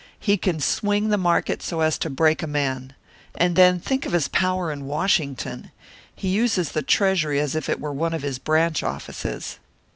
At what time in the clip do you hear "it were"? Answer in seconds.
7.69-7.93